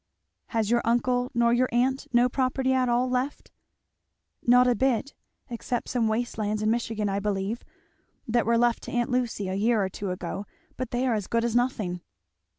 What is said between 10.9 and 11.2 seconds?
are